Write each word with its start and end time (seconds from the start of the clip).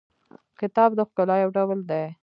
کتاب 0.59 0.89
د 0.95 0.99
ښکلا 1.09 1.35
یو 1.43 1.49
ډول 1.57 1.79
دی. 1.89 2.05